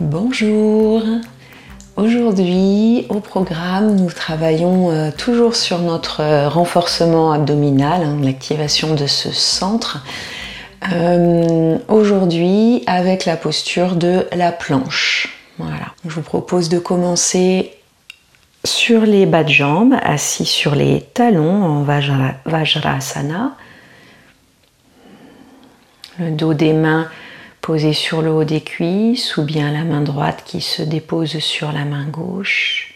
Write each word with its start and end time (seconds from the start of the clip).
Bonjour 0.00 1.02
Aujourd'hui 1.96 3.06
au 3.08 3.18
programme 3.18 3.96
nous 3.96 4.12
travaillons 4.12 4.92
euh, 4.92 5.10
toujours 5.10 5.56
sur 5.56 5.80
notre 5.80 6.20
euh, 6.20 6.48
renforcement 6.48 7.32
abdominal, 7.32 8.04
hein, 8.04 8.16
l'activation 8.22 8.94
de 8.94 9.08
ce 9.08 9.32
centre. 9.32 10.04
Euh, 10.92 11.78
aujourd'hui 11.88 12.84
avec 12.86 13.24
la 13.24 13.36
posture 13.36 13.96
de 13.96 14.28
la 14.32 14.52
planche. 14.52 15.36
Je 15.58 16.10
vous 16.10 16.22
propose 16.22 16.68
de 16.68 16.78
commencer 16.78 17.72
sur 18.62 19.00
les 19.00 19.26
bas 19.26 19.42
de 19.42 19.48
jambes, 19.48 19.96
assis 20.00 20.46
sur 20.46 20.76
les 20.76 21.00
talons 21.12 21.64
en 21.64 21.82
Vajrasana. 22.46 23.56
Le 26.20 26.30
dos 26.30 26.54
des 26.54 26.72
mains 26.72 27.08
posé 27.68 27.92
sur 27.92 28.22
le 28.22 28.30
haut 28.30 28.44
des 28.44 28.62
cuisses 28.62 29.36
ou 29.36 29.42
bien 29.42 29.70
la 29.70 29.84
main 29.84 30.00
droite 30.00 30.42
qui 30.46 30.62
se 30.62 30.80
dépose 30.80 31.38
sur 31.38 31.70
la 31.70 31.84
main 31.84 32.06
gauche. 32.06 32.94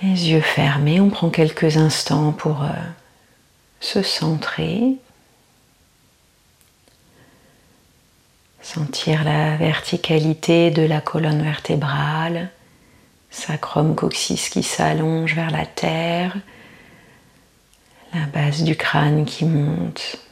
Les 0.00 0.30
yeux 0.30 0.40
fermés, 0.40 1.00
on 1.00 1.10
prend 1.10 1.28
quelques 1.28 1.76
instants 1.76 2.30
pour 2.30 2.62
euh, 2.62 2.68
se 3.80 4.00
centrer. 4.04 4.94
Sentir 8.62 9.24
la 9.24 9.56
verticalité 9.56 10.70
de 10.70 10.82
la 10.82 11.00
colonne 11.00 11.42
vertébrale, 11.42 12.50
sacrum 13.28 13.96
coccyx 13.96 14.50
qui 14.50 14.62
s'allonge 14.62 15.34
vers 15.34 15.50
la 15.50 15.66
terre, 15.66 16.36
la 18.14 18.26
base 18.26 18.62
du 18.62 18.76
crâne 18.76 19.24
qui 19.24 19.46
monte. 19.46 20.23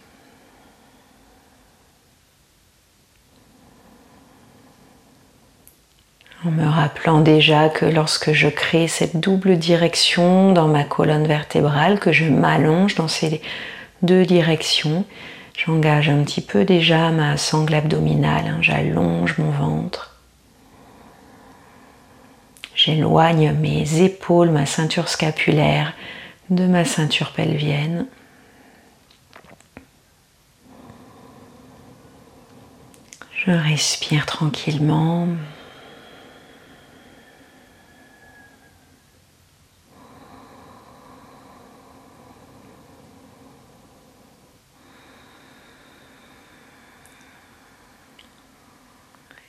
En 6.44 6.50
me 6.50 6.66
rappelant 6.66 7.20
déjà 7.20 7.68
que 7.68 7.84
lorsque 7.84 8.32
je 8.32 8.48
crée 8.48 8.88
cette 8.88 9.20
double 9.20 9.56
direction 9.56 10.52
dans 10.52 10.66
ma 10.66 10.82
colonne 10.82 11.26
vertébrale, 11.26 12.00
que 12.00 12.10
je 12.10 12.24
m'allonge 12.24 12.96
dans 12.96 13.06
ces 13.06 13.40
deux 14.02 14.26
directions, 14.26 15.04
j'engage 15.56 16.08
un 16.08 16.24
petit 16.24 16.40
peu 16.40 16.64
déjà 16.64 17.10
ma 17.10 17.36
sangle 17.36 17.74
abdominale, 17.74 18.46
hein. 18.48 18.58
j'allonge 18.60 19.38
mon 19.38 19.50
ventre. 19.50 20.16
J'éloigne 22.74 23.52
mes 23.52 24.02
épaules, 24.02 24.50
ma 24.50 24.66
ceinture 24.66 25.08
scapulaire 25.08 25.92
de 26.50 26.66
ma 26.66 26.84
ceinture 26.84 27.30
pelvienne. 27.30 28.06
Je 33.46 33.52
respire 33.52 34.26
tranquillement. 34.26 35.28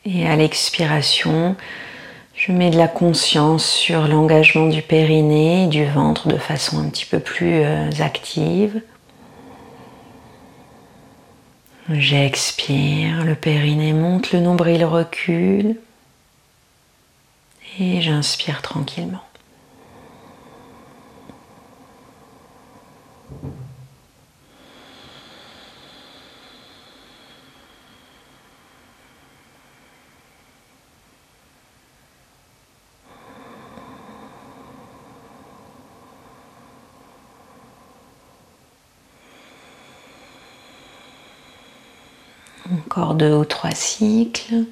Et 0.05 0.27
à 0.27 0.35
l'expiration, 0.35 1.55
je 2.35 2.51
mets 2.51 2.69
de 2.69 2.77
la 2.77 2.87
conscience 2.87 3.65
sur 3.65 4.07
l'engagement 4.07 4.67
du 4.67 4.81
périnée 4.81 5.63
et 5.63 5.67
du 5.67 5.85
ventre 5.85 6.27
de 6.27 6.37
façon 6.37 6.79
un 6.79 6.89
petit 6.89 7.05
peu 7.05 7.19
plus 7.19 7.63
euh, 7.63 7.89
active. 7.99 8.81
J'expire, 11.89 13.23
le 13.23 13.35
périnée 13.35 13.93
monte, 13.93 14.31
le 14.31 14.39
nombril 14.39 14.83
recule 14.85 15.77
et 17.79 18.01
j'inspire 18.01 18.61
tranquillement. 18.61 19.23
Encore 42.71 43.15
deux 43.15 43.33
ou 43.33 43.45
trois 43.45 43.71
cycles. 43.71 44.65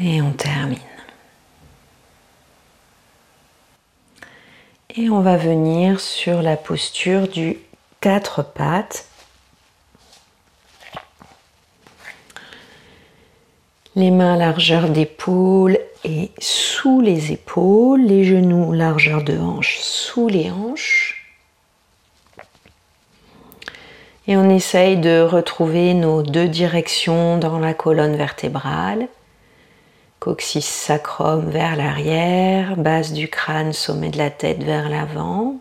Et 0.00 0.22
on 0.22 0.32
termine. 0.32 0.78
Et 4.96 5.08
on 5.10 5.20
va 5.20 5.36
venir 5.36 6.00
sur 6.00 6.42
la 6.42 6.56
posture 6.56 7.28
du 7.28 7.58
quatre 8.00 8.42
pattes 8.42 9.06
Les 13.94 14.10
mains 14.10 14.38
largeur 14.38 14.88
d'épaule 14.88 15.78
et 16.02 16.30
sous 16.38 17.02
les 17.02 17.32
épaules, 17.32 18.00
les 18.00 18.24
genoux 18.24 18.72
largeur 18.72 19.22
de 19.22 19.36
hanche 19.36 19.80
sous 19.80 20.28
les 20.28 20.50
hanches. 20.50 21.22
Et 24.26 24.36
on 24.38 24.48
essaye 24.48 24.96
de 24.96 25.20
retrouver 25.20 25.92
nos 25.92 26.22
deux 26.22 26.48
directions 26.48 27.36
dans 27.36 27.58
la 27.58 27.74
colonne 27.74 28.16
vertébrale. 28.16 29.08
Coccyx 30.20 30.64
sacrum 30.64 31.50
vers 31.50 31.76
l'arrière, 31.76 32.78
base 32.78 33.12
du 33.12 33.28
crâne, 33.28 33.74
sommet 33.74 34.08
de 34.08 34.18
la 34.18 34.30
tête 34.30 34.62
vers 34.62 34.88
l'avant. 34.88 35.56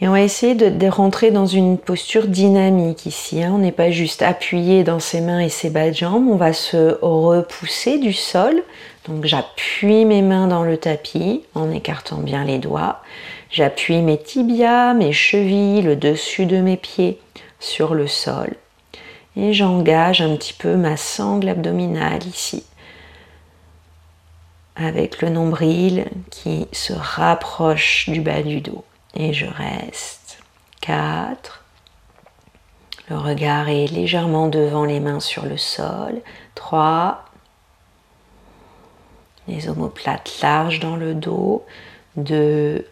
Et 0.00 0.08
on 0.08 0.12
va 0.12 0.22
essayer 0.22 0.54
de, 0.54 0.86
rentrer 0.88 1.30
dans 1.30 1.46
une 1.46 1.76
posture 1.76 2.26
dynamique 2.26 3.04
ici. 3.04 3.42
Hein. 3.42 3.52
On 3.54 3.58
n'est 3.58 3.70
pas 3.70 3.90
juste 3.90 4.22
appuyé 4.22 4.82
dans 4.82 4.98
ses 4.98 5.20
mains 5.20 5.40
et 5.40 5.50
ses 5.50 5.68
bas 5.68 5.90
de 5.90 5.94
jambes, 5.94 6.26
on 6.26 6.36
va 6.36 6.54
se 6.54 6.98
repousser 7.02 7.98
du 7.98 8.14
sol. 8.14 8.62
Donc 9.06 9.26
j'appuie 9.26 10.06
mes 10.06 10.22
mains 10.22 10.46
dans 10.46 10.62
le 10.62 10.78
tapis 10.78 11.42
en 11.54 11.70
écartant 11.70 12.18
bien 12.18 12.44
les 12.44 12.58
doigts. 12.58 13.02
J'appuie 13.50 14.00
mes 14.00 14.16
tibias, 14.16 14.94
mes 14.94 15.12
chevilles, 15.12 15.82
le 15.82 15.96
dessus 15.96 16.46
de 16.46 16.58
mes 16.58 16.76
pieds 16.76 17.18
sur 17.58 17.94
le 17.94 18.06
sol. 18.06 18.54
Et 19.36 19.52
j'engage 19.52 20.22
un 20.22 20.34
petit 20.36 20.54
peu 20.54 20.76
ma 20.76 20.96
sangle 20.96 21.48
abdominale 21.48 22.24
ici 22.26 22.64
avec 24.76 25.20
le 25.20 25.28
nombril 25.28 26.06
qui 26.30 26.66
se 26.72 26.94
rapproche 26.94 28.08
du 28.08 28.22
bas 28.22 28.42
du 28.42 28.62
dos. 28.62 28.82
Et 29.14 29.32
je 29.32 29.46
reste. 29.46 30.38
4. 30.80 31.64
Le 33.08 33.18
regard 33.18 33.68
est 33.68 33.86
légèrement 33.86 34.48
devant 34.48 34.84
les 34.84 35.00
mains 35.00 35.20
sur 35.20 35.44
le 35.44 35.56
sol. 35.56 36.20
3. 36.54 37.24
Les 39.48 39.68
omoplates 39.68 40.40
larges 40.42 40.80
dans 40.80 40.96
le 40.96 41.14
dos. 41.14 41.64
2. 42.16 42.86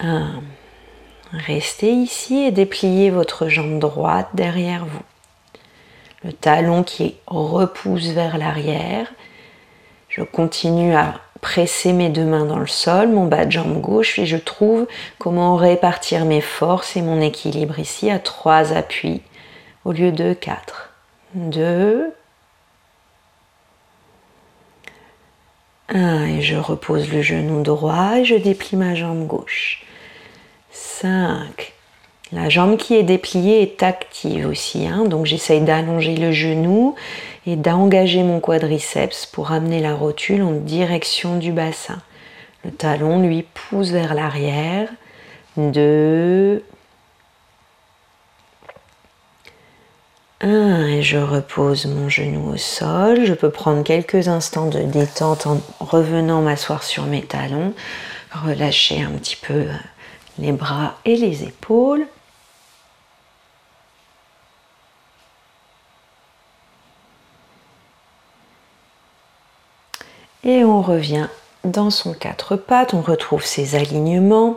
1. 0.00 0.42
Restez 1.32 1.92
ici 1.92 2.38
et 2.38 2.50
dépliez 2.50 3.10
votre 3.10 3.48
jambe 3.48 3.78
droite 3.78 4.28
derrière 4.34 4.84
vous. 4.84 5.02
Le 6.24 6.32
talon 6.32 6.82
qui 6.82 7.16
repousse 7.26 8.08
vers 8.08 8.36
l'arrière. 8.36 9.12
Je 10.08 10.22
continue 10.22 10.94
à 10.94 11.20
presser 11.42 11.92
mes 11.92 12.08
deux 12.08 12.24
mains 12.24 12.46
dans 12.46 12.58
le 12.58 12.66
sol, 12.66 13.08
mon 13.08 13.26
bas 13.26 13.44
de 13.44 13.50
jambe 13.50 13.80
gauche, 13.80 14.18
et 14.18 14.24
je 14.24 14.38
trouve 14.38 14.86
comment 15.18 15.56
répartir 15.56 16.24
mes 16.24 16.40
forces 16.40 16.96
et 16.96 17.02
mon 17.02 17.20
équilibre 17.20 17.78
ici 17.78 18.10
à 18.10 18.18
trois 18.18 18.72
appuis 18.72 19.20
au 19.84 19.92
lieu 19.92 20.12
de 20.12 20.32
quatre. 20.32 20.94
Deux. 21.34 22.14
Un, 25.88 26.24
et 26.26 26.40
je 26.40 26.56
repose 26.56 27.12
le 27.12 27.20
genou 27.20 27.62
droit 27.62 28.18
et 28.18 28.24
je 28.24 28.36
déplie 28.36 28.76
ma 28.76 28.94
jambe 28.94 29.26
gauche. 29.26 29.84
5. 30.70 31.74
La 32.32 32.48
jambe 32.48 32.78
qui 32.78 32.94
est 32.94 33.02
dépliée 33.02 33.60
est 33.60 33.82
active 33.82 34.46
aussi, 34.46 34.86
hein. 34.86 35.04
donc 35.04 35.26
j'essaye 35.26 35.60
d'allonger 35.60 36.16
le 36.16 36.32
genou 36.32 36.94
et 37.46 37.56
d'engager 37.56 38.22
mon 38.22 38.40
quadriceps 38.40 39.26
pour 39.26 39.52
amener 39.52 39.80
la 39.80 39.94
rotule 39.94 40.42
en 40.42 40.52
direction 40.52 41.36
du 41.36 41.52
bassin. 41.52 42.00
Le 42.64 42.70
talon, 42.70 43.20
lui, 43.20 43.44
pousse 43.52 43.90
vers 43.90 44.14
l'arrière. 44.14 44.88
Deux. 45.58 46.64
Un, 50.40 50.86
et 50.86 51.02
je 51.02 51.18
repose 51.18 51.84
mon 51.84 52.08
genou 52.08 52.54
au 52.54 52.56
sol. 52.56 53.26
Je 53.26 53.34
peux 53.34 53.50
prendre 53.50 53.82
quelques 53.82 54.28
instants 54.28 54.68
de 54.68 54.80
détente 54.80 55.46
en 55.46 55.60
revenant 55.80 56.40
m'asseoir 56.40 56.82
sur 56.82 57.04
mes 57.04 57.22
talons. 57.22 57.74
Relâcher 58.32 59.02
un 59.02 59.10
petit 59.10 59.36
peu 59.36 59.66
les 60.38 60.52
bras 60.52 60.94
et 61.04 61.16
les 61.16 61.42
épaules. 61.42 62.06
Et 70.44 70.64
on 70.64 70.82
revient 70.82 71.28
dans 71.64 71.90
son 71.90 72.14
quatre 72.14 72.56
pattes, 72.56 72.94
on 72.94 73.00
retrouve 73.00 73.44
ses 73.44 73.76
alignements. 73.76 74.56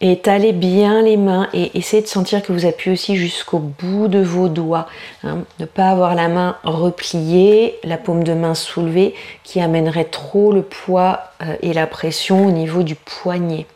Étalez 0.00 0.52
bien 0.52 1.00
les 1.00 1.16
mains 1.16 1.48
et 1.54 1.78
essayez 1.78 2.02
de 2.02 2.08
sentir 2.08 2.42
que 2.42 2.52
vous 2.52 2.66
appuyez 2.66 2.92
aussi 2.92 3.16
jusqu'au 3.16 3.58
bout 3.58 4.08
de 4.08 4.18
vos 4.18 4.48
doigts. 4.48 4.86
Hein. 5.24 5.38
Ne 5.58 5.64
pas 5.64 5.88
avoir 5.88 6.14
la 6.14 6.28
main 6.28 6.56
repliée, 6.64 7.78
la 7.82 7.96
paume 7.96 8.22
de 8.22 8.34
main 8.34 8.54
soulevée 8.54 9.14
qui 9.42 9.60
amènerait 9.60 10.04
trop 10.04 10.52
le 10.52 10.62
poids 10.62 11.20
euh, 11.42 11.56
et 11.62 11.72
la 11.72 11.86
pression 11.86 12.44
au 12.44 12.50
niveau 12.50 12.82
du 12.82 12.94
poignet. 12.94 13.66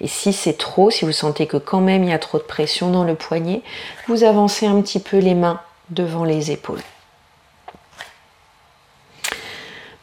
Et 0.00 0.08
si 0.08 0.32
c'est 0.32 0.56
trop, 0.56 0.90
si 0.90 1.04
vous 1.04 1.12
sentez 1.12 1.46
que 1.46 1.58
quand 1.58 1.80
même 1.80 2.02
il 2.02 2.10
y 2.10 2.14
a 2.14 2.18
trop 2.18 2.38
de 2.38 2.42
pression 2.42 2.90
dans 2.90 3.04
le 3.04 3.14
poignet, 3.14 3.62
vous 4.08 4.24
avancez 4.24 4.66
un 4.66 4.80
petit 4.80 4.98
peu 4.98 5.18
les 5.18 5.34
mains 5.34 5.60
devant 5.90 6.24
les 6.24 6.50
épaules. 6.50 6.80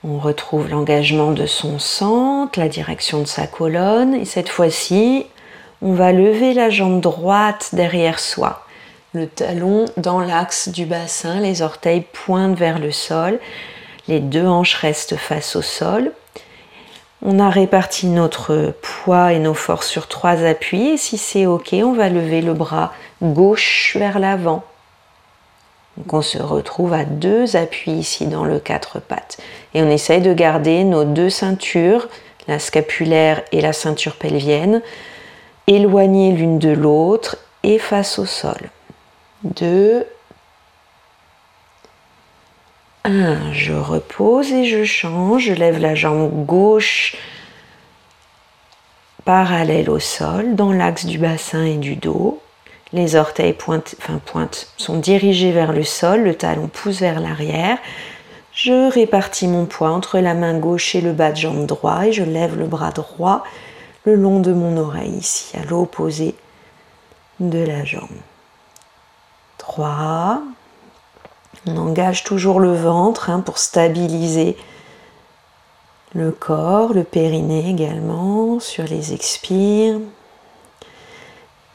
On 0.10 0.20
retrouve 0.20 0.70
l'engagement 0.70 1.32
de 1.32 1.46
son 1.46 1.80
centre, 1.80 2.60
la 2.60 2.70
direction 2.70 3.20
de 3.20 3.28
sa 3.28 3.46
colonne. 3.46 4.16
Et 4.16 4.24
cette 4.24 4.48
fois-ci, 4.48 5.26
on 5.82 5.92
va 5.92 6.14
lever 6.14 6.54
la 6.54 6.70
jambe 6.70 7.02
droite 7.02 7.72
derrière 7.74 8.20
soi. 8.20 8.66
Le 9.14 9.28
talon 9.28 9.84
dans 9.98 10.22
l'axe 10.22 10.70
du 10.70 10.86
bassin, 10.86 11.42
les 11.42 11.62
orteils 11.62 12.06
pointent 12.14 12.58
vers 12.58 12.80
le 12.80 12.94
sol. 12.94 13.38
Les 14.08 14.22
deux 14.22 14.48
hanches 14.48 14.76
restent 14.76 15.18
face 15.18 15.58
au 15.58 15.62
sol. 15.62 16.14
On 17.22 17.38
a 17.40 17.50
réparti 17.50 18.08
notre 18.08 18.74
poids 18.82 19.34
et 19.34 19.40
nos 19.40 19.56
forces 19.56 19.90
sur 19.90 20.08
trois 20.08 20.46
appuis. 20.46 20.92
Et 20.92 20.98
si 20.98 21.18
c'est 21.18 21.48
OK, 21.48 21.74
on 21.74 21.92
va 21.92 22.08
lever 22.08 22.42
le 22.42 22.54
bras 22.54 22.94
gauche 23.22 23.98
vers 24.00 24.20
l'avant. 24.20 24.64
Donc 25.98 26.14
on 26.14 26.22
se 26.22 26.38
retrouve 26.38 26.94
à 26.94 27.06
deux 27.06 27.56
appuis 27.56 27.92
ici 27.92 28.28
dans 28.28 28.46
le 28.46 28.60
quatre 28.60 29.00
pattes. 29.00 29.38
Et 29.74 29.82
on 29.82 29.90
essaye 29.90 30.22
de 30.22 30.34
garder 30.34 30.84
nos 30.84 31.04
deux 31.04 31.30
ceintures, 31.30 32.08
la 32.48 32.60
scapulaire 32.60 33.44
et 33.52 33.62
la 33.62 33.74
ceinture 33.74 34.16
pelvienne, 34.16 34.82
éloignées 35.66 36.32
l'une 36.32 36.60
de 36.60 36.70
l'autre 36.70 37.38
et 37.64 37.80
face 37.80 38.20
au 38.20 38.26
sol. 38.26 38.70
Deux. 39.44 40.06
Un, 43.04 43.52
je 43.54 43.74
repose 43.74 44.52
et 44.52 44.66
je 44.66 44.84
change. 44.84 45.44
Je 45.44 45.54
lève 45.54 45.80
la 45.80 45.96
jambe 45.96 46.46
gauche 46.46 47.16
parallèle 49.28 49.90
au 49.90 50.00
sol, 50.00 50.56
dans 50.56 50.72
l'axe 50.72 51.06
du 51.06 51.18
bassin 51.18 51.66
et 51.66 51.76
du 51.76 51.98
dos. 51.98 52.42
Les 52.94 53.16
orteils 53.16 53.54
pointent, 53.54 53.96
sont 54.78 54.98
dirigés 54.98 55.52
vers 55.52 55.74
le 55.74 55.84
sol, 55.84 56.22
le 56.22 56.36
talon 56.36 56.68
pousse 56.68 57.00
vers 57.00 57.20
l'arrière. 57.20 57.78
Je 58.54 58.92
répartis 58.92 59.48
mon 59.48 59.66
poids 59.66 59.92
entre 59.92 60.20
la 60.20 60.34
main 60.34 60.58
gauche 60.58 60.96
et 60.96 61.02
le 61.02 61.12
bas 61.12 61.32
de 61.32 61.38
jambe 61.38 61.66
droit 61.66 62.08
et 62.08 62.14
je 62.14 62.24
lève 62.24 62.58
le 62.58 62.66
bras 62.66 62.92
droit 62.92 63.44
le 64.06 64.16
long 64.16 64.40
de 64.40 64.54
mon 64.54 64.78
oreille 64.78 65.18
ici, 65.18 65.56
à 65.58 65.66
l'opposé 65.66 66.34
de 67.42 67.60
la 67.60 67.84
jambe. 67.84 68.08
3. 69.58 70.42
On 71.68 71.76
engage 71.76 72.24
toujours 72.24 72.62
le 72.62 72.74
ventre 72.74 73.30
hein, 73.30 73.42
pour 73.42 73.58
stabiliser 73.58 74.56
le 76.16 76.32
corps, 76.32 76.94
le 76.94 77.04
périnée 77.04 77.70
également 77.70 78.62
sur 78.62 78.86
les 78.86 79.14
expires. 79.14 80.00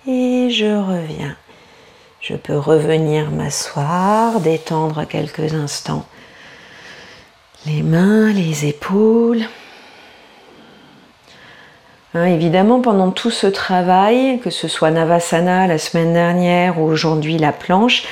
Et 0.07 0.51
je 0.51 0.67
reviens. 0.67 1.37
Je 2.21 2.35
peux 2.35 2.59
revenir 2.59 3.31
m'asseoir, 3.31 4.41
détendre 4.41 5.07
quelques 5.07 5.55
instants 5.55 6.07
les 7.67 7.83
mains, 7.83 8.33
les 8.33 8.67
épaules. 8.67 9.43
Hein, 12.15 12.25
évidemment, 12.27 12.81
pendant 12.81 13.11
tout 13.11 13.31
ce 13.31 13.47
travail, 13.47 14.41
que 14.41 14.51
ce 14.51 14.69
soit 14.69 14.91
Navasana 14.91 15.67
la 15.67 15.79
semaine 15.79 16.13
dernière 16.13 16.81
ou 16.81 16.85
aujourd'hui 16.85 17.39
la 17.39 17.53
planche, 17.53 18.05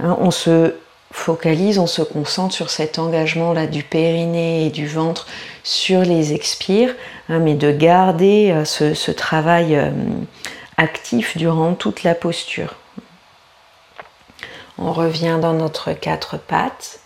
hein, 0.00 0.16
on 0.20 0.30
se 0.30 0.74
focalise, 1.10 1.78
on 1.78 1.86
se 1.86 2.00
concentre 2.00 2.54
sur 2.54 2.70
cet 2.70 2.98
engagement-là 2.98 3.66
du 3.66 3.82
périnée 3.82 4.66
et 4.66 4.70
du 4.70 4.86
ventre 4.86 5.26
sur 5.62 6.00
les 6.00 6.32
expires, 6.32 6.94
hein, 7.28 7.40
mais 7.40 7.54
de 7.54 7.70
garder 7.70 8.50
euh, 8.50 8.64
ce, 8.64 9.10
travail 9.10 9.76
euh, 9.76 9.90
actif 10.76 11.36
durant 11.36 11.74
toute 11.74 12.02
la 12.02 12.14
posture. 12.14 12.74
On 14.78 14.92
revient 14.92 15.38
dans 15.40 15.52
notre 15.52 15.92
quatre 15.92 16.38
pattes. 16.38 17.00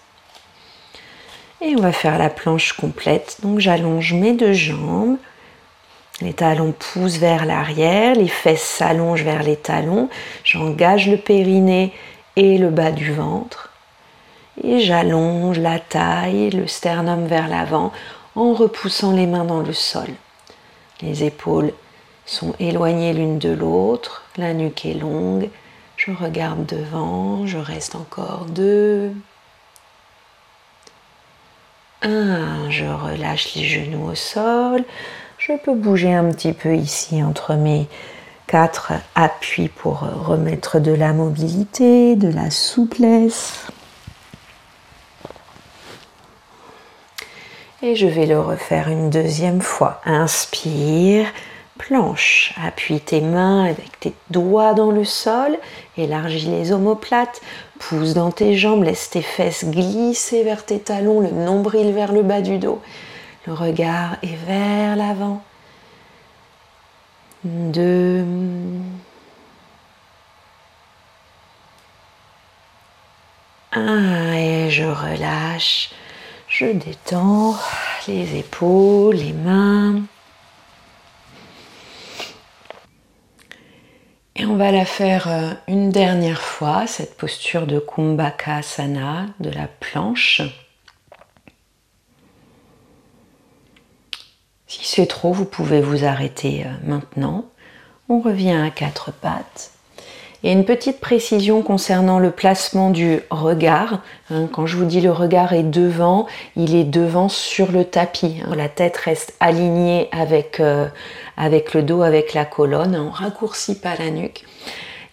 Et 1.60 1.74
on 1.76 1.80
va 1.80 1.92
faire 1.92 2.18
la 2.18 2.30
planche 2.30 2.72
complète. 2.74 3.38
Donc 3.42 3.60
j'allonge 3.60 4.12
mes 4.12 4.32
deux 4.32 4.52
jambes. 4.52 5.16
Les 6.22 6.32
talons 6.32 6.72
poussent 6.72 7.18
vers 7.18 7.44
l'arrière, 7.44 8.14
les 8.14 8.28
fesses 8.28 8.62
s'allongent 8.62 9.24
vers 9.24 9.42
les 9.42 9.56
talons. 9.56 10.08
J'engage 10.44 11.08
le 11.08 11.18
périnée 11.18 11.92
et 12.36 12.56
le 12.56 12.70
bas 12.70 12.92
du 12.92 13.12
ventre. 13.12 13.70
Et 14.62 14.80
j'allonge 14.80 15.58
la 15.58 15.78
taille, 15.78 16.50
le 16.50 16.66
sternum 16.66 17.26
vers 17.26 17.48
l'avant 17.48 17.92
en 18.34 18.54
repoussant 18.54 19.12
les 19.12 19.26
mains 19.26 19.44
dans 19.44 19.60
le 19.60 19.72
sol. 19.72 20.08
Les 21.02 21.24
épaules 21.24 21.72
sont 22.26 22.54
éloignées 22.58 23.12
l'une 23.12 23.38
de 23.38 23.50
l'autre, 23.50 24.24
la 24.36 24.52
nuque 24.52 24.84
est 24.84 24.94
longue, 24.94 25.48
je 25.96 26.10
regarde 26.10 26.66
devant, 26.66 27.46
je 27.46 27.58
reste 27.58 27.94
encore 27.94 28.46
deux. 28.46 29.12
Un, 32.02 32.70
je 32.70 32.84
relâche 32.84 33.54
les 33.54 33.64
genoux 33.64 34.10
au 34.10 34.14
sol, 34.14 34.84
je 35.38 35.52
peux 35.64 35.74
bouger 35.74 36.12
un 36.12 36.30
petit 36.30 36.52
peu 36.52 36.74
ici 36.74 37.22
entre 37.22 37.54
mes 37.54 37.88
quatre 38.46 38.92
appuis 39.14 39.68
pour 39.68 40.00
remettre 40.00 40.78
de 40.78 40.92
la 40.92 41.12
mobilité, 41.12 42.16
de 42.16 42.28
la 42.28 42.50
souplesse. 42.50 43.66
Et 47.82 47.94
je 47.94 48.06
vais 48.06 48.26
le 48.26 48.40
refaire 48.40 48.88
une 48.88 49.10
deuxième 49.10 49.60
fois. 49.60 50.00
Inspire, 50.04 51.26
planche. 51.78 52.54
Appuie 52.62 53.00
tes 53.00 53.20
mains 53.20 53.64
avec 53.64 54.00
tes 54.00 54.12
doigts 54.30 54.74
dans 54.74 54.90
le 54.90 55.04
sol, 55.04 55.58
élargis 55.96 56.46
les 56.46 56.72
omoplates, 56.72 57.40
pousse 57.78 58.14
dans 58.14 58.30
tes 58.30 58.56
jambes, 58.56 58.84
laisse 58.84 59.10
tes 59.10 59.22
fesses 59.22 59.64
glisser 59.64 60.42
vers 60.42 60.64
tes 60.64 60.78
talons, 60.78 61.20
le 61.20 61.30
nombril 61.30 61.92
vers 61.92 62.12
le 62.12 62.22
bas 62.22 62.40
du 62.40 62.58
dos. 62.58 62.80
Le 63.46 63.52
regard 63.52 64.16
est 64.22 64.36
vers 64.46 64.96
l'avant. 64.96 65.42
Deux. 67.44 68.24
Un, 73.72 74.32
et 74.32 74.70
je 74.70 74.84
relâche. 74.84 75.90
Je 76.48 76.66
détends 76.66 77.54
les 78.08 78.38
épaules, 78.38 79.16
les 79.16 79.32
mains. 79.32 80.00
On 84.56 84.58
va 84.58 84.72
la 84.72 84.86
faire 84.86 85.28
euh, 85.28 85.52
une 85.68 85.90
dernière 85.90 86.40
fois, 86.40 86.86
cette 86.86 87.18
posture 87.18 87.66
de 87.66 87.78
Kumbhakasana, 87.78 89.26
de 89.38 89.50
la 89.50 89.66
planche. 89.68 90.40
Si 94.66 94.86
c'est 94.86 95.08
trop, 95.08 95.34
vous 95.34 95.44
pouvez 95.44 95.82
vous 95.82 96.06
arrêter 96.06 96.64
euh, 96.64 96.70
maintenant. 96.84 97.44
On 98.08 98.18
revient 98.18 98.56
à 98.56 98.70
quatre 98.70 99.12
pattes. 99.12 99.72
Et 100.46 100.52
une 100.52 100.64
petite 100.64 101.00
précision 101.00 101.60
concernant 101.60 102.20
le 102.20 102.30
placement 102.30 102.90
du 102.90 103.18
regard. 103.30 103.98
Hein, 104.30 104.46
quand 104.52 104.64
je 104.64 104.76
vous 104.76 104.84
dis 104.84 105.00
le 105.00 105.10
regard 105.10 105.52
est 105.54 105.64
devant, 105.64 106.28
il 106.54 106.76
est 106.76 106.84
devant 106.84 107.28
sur 107.28 107.72
le 107.72 107.84
tapis. 107.84 108.36
Hein. 108.46 108.54
La 108.54 108.68
tête 108.68 108.96
reste 108.96 109.34
alignée 109.40 110.08
avec, 110.12 110.60
euh, 110.60 110.86
avec 111.36 111.74
le 111.74 111.82
dos, 111.82 112.02
avec 112.02 112.32
la 112.32 112.44
colonne. 112.44 112.94
On 112.94 113.10
raccourcit 113.10 113.80
pas 113.80 113.96
la 113.98 114.10
nuque. 114.10 114.44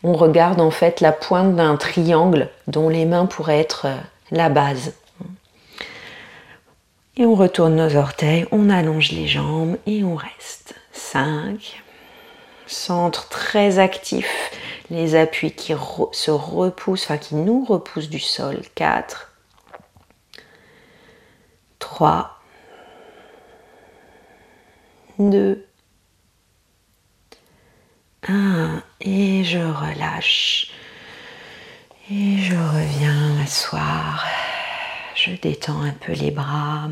On 0.04 0.14
regarde 0.14 0.62
en 0.62 0.70
fait 0.70 1.02
la 1.02 1.12
pointe 1.12 1.56
d'un 1.56 1.78
triangle 1.78 2.50
dont 2.68 2.88
les 2.88 3.06
mains 3.06 3.26
pourraient 3.26 3.60
être 3.60 3.88
euh, 3.88 3.96
la 4.30 4.50
base. 4.50 4.94
Et 7.18 7.26
on 7.26 7.34
retourne 7.34 7.76
nos 7.76 7.96
orteils, 7.96 8.46
on 8.52 8.70
allonge 8.70 9.12
les 9.12 9.26
jambes 9.26 9.78
et 9.88 10.04
on 10.04 10.14
reste. 10.14 10.76
5, 10.92 11.82
Centre 12.68 13.30
très 13.30 13.80
actif. 13.80 14.52
Les 14.94 15.16
appuis 15.16 15.52
qui 15.52 15.74
se 16.12 16.30
repoussent, 16.30 17.06
enfin 17.06 17.18
qui 17.18 17.34
nous 17.34 17.66
repoussent 17.66 18.12
du 18.12 18.20
sol. 18.20 18.62
4. 18.76 19.34
3. 21.80 22.40
2. 25.18 25.66
1. 28.28 28.84
Et 29.02 29.44
je 29.44 29.58
relâche. 29.58 30.72
Et 32.12 32.38
je 32.38 32.54
reviens 32.56 33.34
m'asseoir. 33.34 34.24
Je 35.16 35.32
détends 35.42 35.82
un 35.82 35.94
peu 35.94 36.12
les 36.12 36.30
bras. 36.30 36.88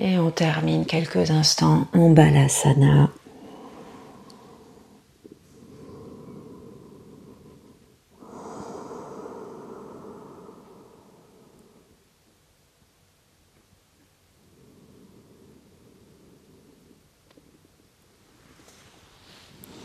Et 0.00 0.16
on 0.16 0.30
termine 0.30 0.86
quelques 0.86 1.32
instants 1.32 1.88
en 1.92 2.10
balasana. 2.10 3.10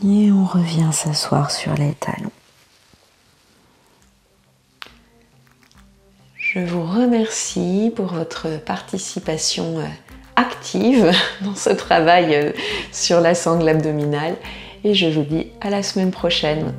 Et 0.05 0.31
on 0.31 0.45
revient 0.45 0.89
s'asseoir 0.91 1.49
sur 1.49 1.73
les 1.73 1.93
talons. 1.93 2.29
Je 6.35 6.59
vous 6.59 6.83
remercie 6.83 7.91
pour 7.95 8.07
votre 8.07 8.59
participation 8.63 9.79
active 10.35 11.11
dans 11.41 11.55
ce 11.55 11.69
travail 11.69 12.35
euh, 12.35 12.51
sur 12.91 13.21
la 13.21 13.35
sangle 13.35 13.67
abdominale 13.69 14.35
et 14.83 14.93
je 14.93 15.07
vous 15.07 15.23
dis 15.23 15.47
à 15.61 15.69
la 15.69 15.83
semaine 15.83 16.11
prochaine. 16.11 16.73